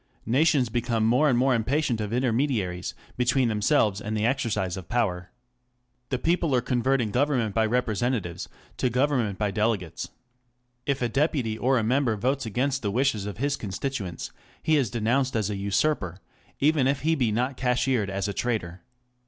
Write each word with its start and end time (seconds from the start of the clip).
Nations 0.25 0.67
become 0.69 1.05
more 1.05 1.29
and 1.29 1.37
more 1.37 1.53
impatient 1.53 2.01
of 2.01 2.11
intermediaries 2.11 2.95
between 3.17 3.49
themselves 3.49 4.01
and 4.01 4.17
the 4.17 4.25
exercise 4.25 4.75
of 4.75 4.89
power. 4.89 5.29
The 6.09 6.17
people 6.17 6.55
are 6.55 6.59
converting 6.59 7.11
govern 7.11 7.37
/ 7.37 7.37
ment 7.37 7.53
by 7.53 7.67
representatives 7.67 8.49
to 8.77 8.89
government 8.89 9.37
by 9.37 9.51
delegates. 9.51 10.09
If 10.87 11.03
a 11.03 11.07
deputy 11.07 11.55
orj 11.55 11.81
a 11.81 11.83
member 11.83 12.15
votes 12.15 12.47
against 12.47 12.81
the 12.81 12.89
wishes 12.89 13.27
of 13.27 13.37
his 13.37 13.55
constituents, 13.55 14.31
he 14.63 14.75
is 14.75 14.89
denounced 14.89 15.35
as 15.35 15.51
a 15.51 15.55
usurper, 15.55 16.17
even 16.59 16.87
if 16.87 17.01
he 17.01 17.13
be 17.13 17.31
not 17.31 17.55
cashiered 17.55 18.09
as 18.09 18.27
a 18.27 18.33
traitor. 18.33 18.81